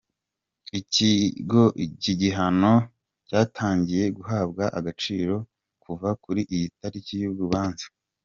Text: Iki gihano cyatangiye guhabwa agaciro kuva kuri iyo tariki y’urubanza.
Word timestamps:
Iki 1.83 2.11
gihano 2.21 2.73
cyatangiye 3.27 4.05
guhabwa 4.17 4.63
agaciro 4.79 5.35
kuva 5.83 6.09
kuri 6.23 6.41
iyo 6.55 6.67
tariki 6.79 7.15
y’urubanza. 7.23 7.85